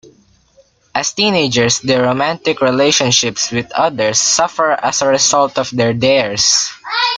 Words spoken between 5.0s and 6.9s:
a result of their dares.